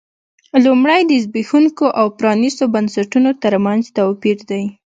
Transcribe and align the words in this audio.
لومړی 0.65 1.01
د 1.05 1.11
زبېښونکو 1.23 1.85
او 1.99 2.05
پرانیستو 2.19 2.63
بنسټونو 2.75 3.29
ترمنځ 3.43 3.83
توپیر 3.97 4.37
دی. 4.49 4.63